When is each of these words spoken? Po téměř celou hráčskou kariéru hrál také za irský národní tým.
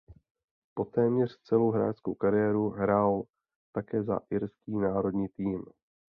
Po 0.75 0.85
téměř 0.85 1.37
celou 1.43 1.71
hráčskou 1.71 2.15
kariéru 2.15 2.69
hrál 2.69 3.23
také 3.73 4.03
za 4.03 4.19
irský 4.29 4.77
národní 4.77 5.27
tým. 5.29 5.65